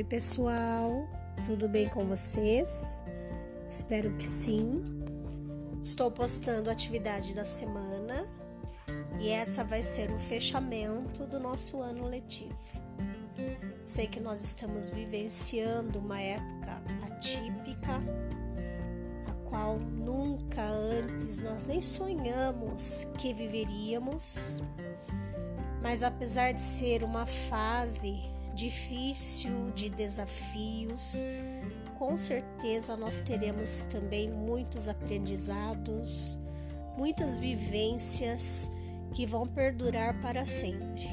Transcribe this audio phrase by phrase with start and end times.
[0.00, 1.06] Oi, pessoal,
[1.44, 3.02] tudo bem com vocês?
[3.68, 4.82] Espero que sim.
[5.82, 8.24] Estou postando a atividade da semana
[9.20, 12.56] e essa vai ser o fechamento do nosso ano letivo.
[13.84, 18.00] Sei que nós estamos vivenciando uma época atípica,
[19.28, 24.62] a qual nunca antes nós nem sonhamos que viveríamos.
[25.82, 31.26] Mas apesar de ser uma fase difícil de desafios,
[31.98, 36.38] com certeza nós teremos também muitos aprendizados,
[36.94, 38.70] muitas vivências
[39.14, 41.08] que vão perdurar para sempre.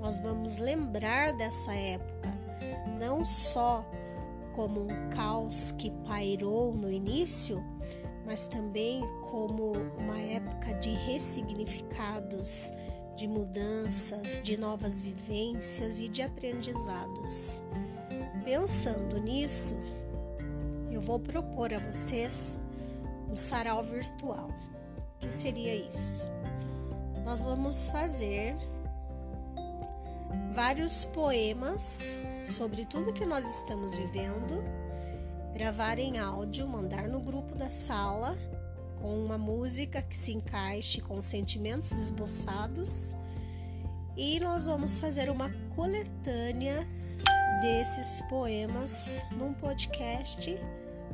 [0.00, 2.30] Nós vamos lembrar dessa época,
[2.98, 3.84] não só
[4.54, 7.62] como um caos que pairou no início,
[8.24, 12.72] mas também como uma época de ressignificados,
[13.18, 17.60] de mudanças, de novas vivências e de aprendizados.
[18.44, 19.76] Pensando nisso,
[20.88, 22.60] eu vou propor a vocês
[23.28, 24.48] um sarau virtual.
[24.48, 26.30] O que seria isso?
[27.24, 28.56] Nós vamos fazer
[30.54, 34.62] vários poemas sobre tudo que nós estamos vivendo,
[35.52, 38.38] gravar em áudio, mandar no grupo da sala
[39.00, 43.14] com uma música que se encaixe com os sentimentos esboçados
[44.16, 46.86] e nós vamos fazer uma coletânea
[47.60, 50.58] desses poemas num podcast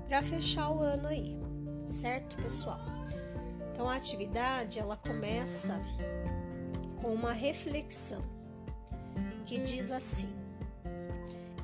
[0.09, 1.37] para fechar o ano aí,
[1.87, 2.81] certo, pessoal?
[3.73, 5.81] Então a atividade ela começa
[7.03, 8.23] com uma reflexão
[9.45, 10.33] que diz assim: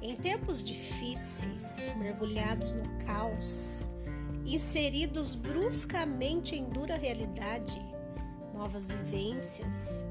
[0.02, 3.88] Em tempos difíceis, mergulhados no caos,
[4.54, 7.80] inseridos bruscamente em dura realidade,
[8.52, 10.04] novas vivências,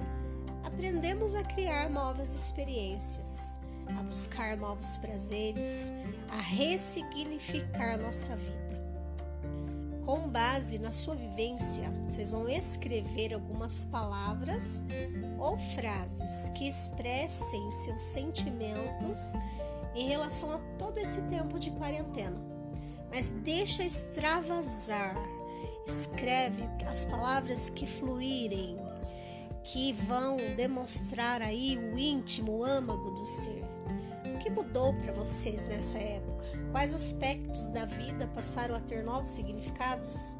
[0.63, 3.59] aprendemos a criar novas experiências,
[3.99, 5.91] a buscar novos prazeres,
[6.29, 8.59] a ressignificar nossa vida.
[10.05, 14.81] Com base na sua vivência, vocês vão escrever algumas palavras
[15.37, 19.19] ou frases que expressem seus sentimentos
[19.93, 22.58] em relação a todo esse tempo de quarentena
[23.09, 25.15] mas deixa extravasar.
[25.85, 28.77] Escreve as palavras que fluírem,
[29.63, 33.63] que vão demonstrar aí o íntimo, o âmago do ser.
[34.35, 36.45] O que mudou para vocês nessa época?
[36.71, 40.37] Quais aspectos da vida passaram a ter novos significados?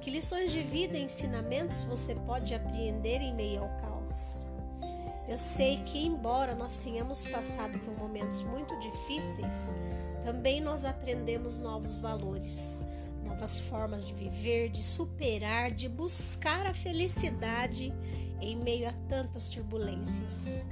[0.00, 4.48] Que lições de vida e ensinamentos você pode apreender em meio ao caos?
[5.28, 9.76] Eu sei que, embora nós tenhamos passado por momentos muito difíceis,
[10.22, 12.84] também nós aprendemos novos valores,
[13.24, 17.92] novas formas de viver, de superar, de buscar a felicidade
[18.40, 20.66] em meio a tantas turbulências.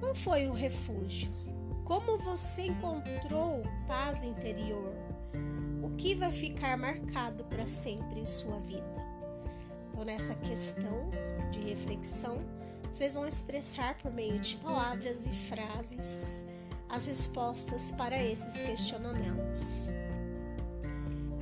[0.00, 1.30] Qual foi o refúgio?
[1.84, 4.94] Como você encontrou paz interior?
[5.82, 8.94] O que vai ficar marcado para sempre em sua vida?
[9.92, 11.10] Então, nessa questão
[11.50, 12.40] de reflexão,
[12.90, 16.46] vocês vão expressar por meio de palavras e frases
[16.88, 19.88] as respostas para esses questionamentos.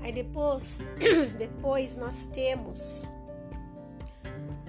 [0.03, 0.81] Aí depois,
[1.39, 3.07] depois nós temos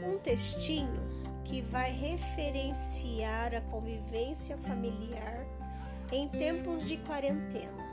[0.05, 1.01] um textinho
[1.43, 5.45] que vai referenciar a convivência familiar
[6.11, 7.83] em tempos de quarentena.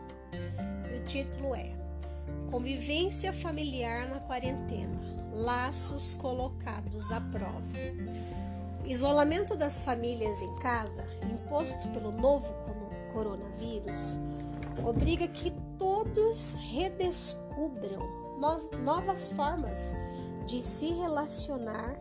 [0.94, 1.80] O título é
[2.50, 4.98] Convivência familiar na quarentena.
[5.32, 7.70] Laços colocados à prova.
[8.84, 12.52] Isolamento das famílias em casa, imposto pelo novo
[13.12, 14.18] coronavírus,
[14.84, 18.08] obriga que todos redescubram
[18.82, 19.98] novas formas
[20.46, 21.96] de se relacionar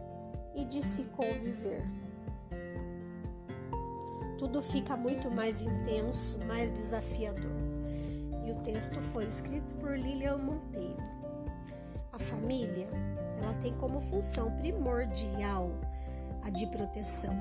[0.56, 1.85] e de se conviver.
[4.38, 7.51] Tudo fica muito mais intenso, mais desafiador.
[8.46, 10.97] E o texto foi escrito por Lilian Monteiro.
[12.11, 12.88] A família,
[13.38, 15.72] ela tem como função primordial
[16.44, 17.38] a de proteção,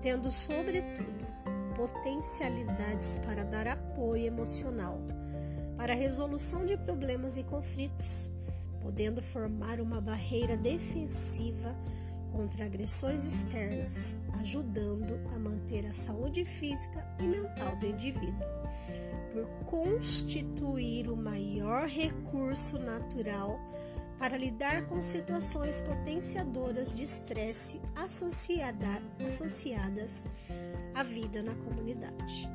[0.00, 1.26] tendo sobretudo
[1.74, 5.00] potencialidades para dar apoio emocional
[5.76, 8.30] para a resolução de problemas e conflitos,
[8.80, 11.76] podendo formar uma barreira defensiva
[12.30, 18.46] contra agressões externas, ajudando a manter a saúde física e mental do indivíduo,
[19.32, 23.58] por constituir o maior recurso natural
[24.22, 30.28] para lidar com situações potenciadoras de estresse associada, associadas
[30.94, 32.48] à vida na comunidade.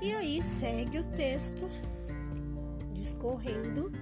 [0.00, 1.68] E aí segue o texto
[2.94, 3.92] discorrendo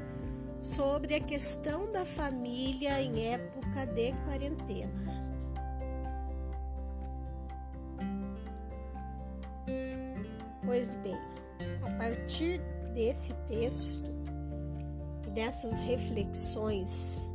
[0.60, 5.34] sobre a questão da família em época de quarentena.
[10.64, 11.18] Pois bem,
[11.98, 12.60] partir
[12.94, 14.23] desse texto
[15.34, 17.28] dessas reflexões,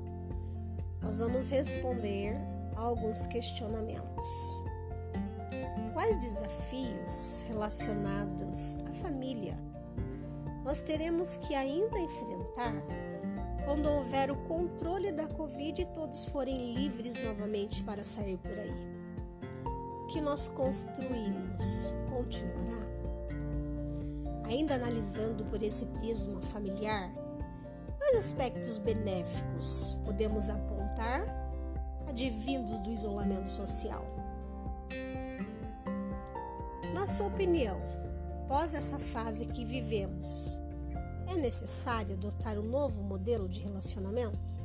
[1.01, 2.35] nós vamos responder
[2.75, 4.25] a alguns questionamentos.
[5.93, 9.59] Quais desafios relacionados à família
[10.63, 12.73] nós teremos que ainda enfrentar
[13.65, 18.75] quando houver o controle da Covid e todos forem livres novamente para sair por aí?
[20.03, 22.79] O que nós construímos continuará?
[24.45, 27.11] Ainda analisando por esse prisma familiar,
[28.09, 31.23] quais aspectos benéficos podemos apontar
[32.07, 34.03] advindos do isolamento social?
[36.93, 37.79] Na sua opinião,
[38.43, 40.59] após essa fase que vivemos,
[41.27, 44.55] é necessário adotar um novo modelo de relacionamento?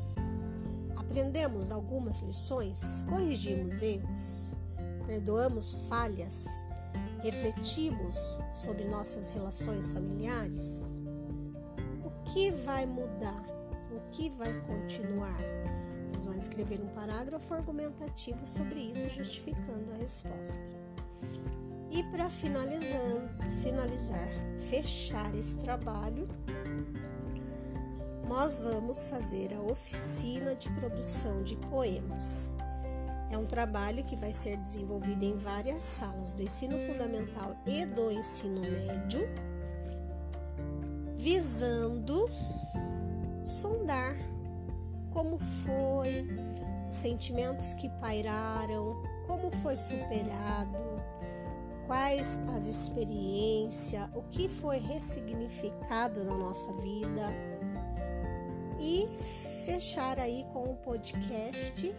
[0.96, 4.56] Aprendemos algumas lições, corrigimos erros,
[5.06, 6.66] perdoamos falhas,
[7.20, 11.03] refletimos sobre nossas relações familiares?
[12.24, 13.44] Que vai mudar?
[13.90, 15.38] O que vai continuar?
[16.08, 20.70] Vocês vão escrever um parágrafo argumentativo sobre isso, justificando a resposta.
[21.90, 24.28] E para finalizar,
[24.68, 26.28] fechar esse trabalho,
[28.28, 32.56] nós vamos fazer a oficina de produção de poemas.
[33.30, 38.10] É um trabalho que vai ser desenvolvido em várias salas do ensino fundamental e do
[38.10, 39.20] ensino médio,
[41.24, 42.28] visando
[43.42, 44.14] sondar
[45.10, 46.26] como foi,
[46.86, 50.76] os sentimentos que pairaram, como foi superado,
[51.86, 57.32] quais as experiências, o que foi ressignificado na nossa vida
[58.78, 59.06] e
[59.64, 61.94] fechar aí com um podcast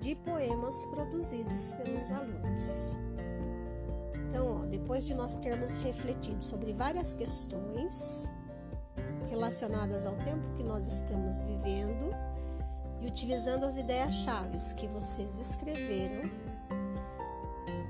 [0.00, 2.99] de poemas produzidos pelos alunos.
[4.30, 8.30] Então, ó, depois de nós termos refletido sobre várias questões
[9.28, 12.14] relacionadas ao tempo que nós estamos vivendo
[13.00, 16.30] e utilizando as ideias-chave que vocês escreveram,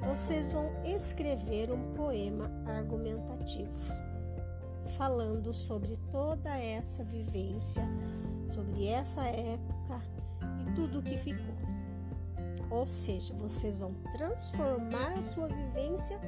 [0.09, 3.95] vocês vão escrever um poema argumentativo,
[4.97, 7.83] falando sobre toda essa vivência,
[8.49, 10.03] sobre essa época
[10.63, 11.70] e tudo o que ficou.
[12.71, 16.21] Ou seja, vocês vão transformar a sua vivência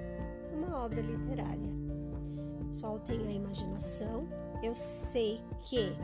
[0.52, 1.70] numa obra literária.
[2.70, 4.28] Soltem a imaginação.
[4.62, 5.96] Eu sei que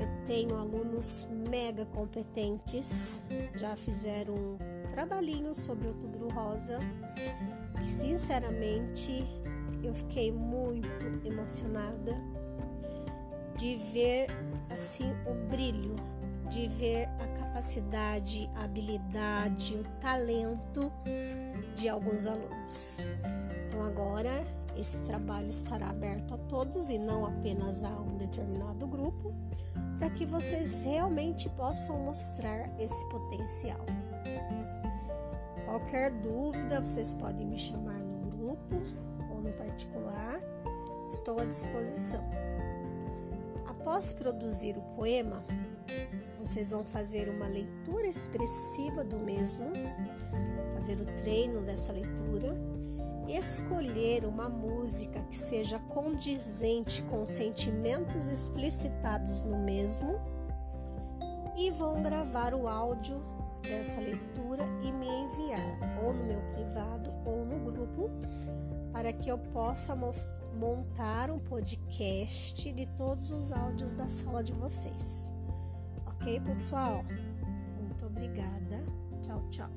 [0.00, 3.22] eu tenho alunos mega competentes,
[3.54, 4.58] já fizeram
[4.90, 6.78] trabalhinho sobre Outubro Rosa,
[7.78, 9.24] que sinceramente
[9.82, 10.88] eu fiquei muito
[11.24, 12.14] emocionada
[13.56, 14.26] de ver
[14.70, 15.96] assim o brilho,
[16.50, 20.92] de ver a capacidade, habilidade, o talento
[21.74, 23.08] de alguns alunos.
[23.66, 24.44] Então agora
[24.76, 29.32] esse trabalho estará aberto a todos e não apenas a um determinado grupo,
[29.98, 33.86] para que vocês realmente possam mostrar esse potencial.
[35.64, 38.76] Qualquer dúvida, vocês podem me chamar no grupo
[39.30, 40.42] ou no particular,
[41.08, 42.22] estou à disposição.
[43.86, 45.44] Após produzir o poema,
[46.40, 49.70] vocês vão fazer uma leitura expressiva do mesmo,
[50.72, 52.58] fazer o treino dessa leitura,
[53.28, 60.18] escolher uma música que seja condizente com os sentimentos explicitados no mesmo
[61.56, 63.22] e vão gravar o áudio
[63.62, 67.55] dessa leitura e me enviar ou no meu privado ou no
[67.94, 68.26] grupo
[68.92, 69.94] para que eu possa
[70.54, 75.32] montar um podcast de todos os áudios da sala de vocês.
[76.06, 77.04] Ok, pessoal?
[77.78, 78.84] Muito obrigada.
[79.22, 79.70] Tchau, tchau.